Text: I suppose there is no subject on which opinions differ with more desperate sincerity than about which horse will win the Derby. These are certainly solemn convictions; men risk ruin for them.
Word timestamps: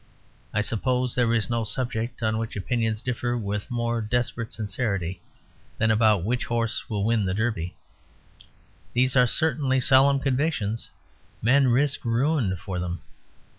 I 0.51 0.61
suppose 0.61 1.13
there 1.13 1.31
is 1.31 1.47
no 1.47 1.63
subject 1.63 2.23
on 2.23 2.39
which 2.39 2.55
opinions 2.55 3.01
differ 3.01 3.37
with 3.37 3.69
more 3.69 4.01
desperate 4.01 4.51
sincerity 4.51 5.21
than 5.77 5.91
about 5.91 6.23
which 6.23 6.45
horse 6.45 6.89
will 6.89 7.03
win 7.03 7.23
the 7.23 7.35
Derby. 7.35 7.75
These 8.93 9.15
are 9.15 9.27
certainly 9.27 9.79
solemn 9.79 10.17
convictions; 10.19 10.89
men 11.43 11.67
risk 11.67 12.03
ruin 12.03 12.55
for 12.57 12.79
them. 12.79 13.03